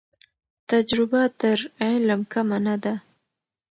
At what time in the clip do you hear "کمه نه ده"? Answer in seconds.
2.31-2.93